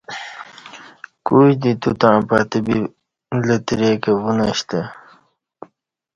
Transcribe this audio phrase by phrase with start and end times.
[1.25, 2.77] کوی دے توتݩع پتہ بی
[3.45, 4.79] لترے کہ وونشتہ